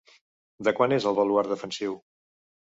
[0.67, 1.95] De quan és el baluard defensiu?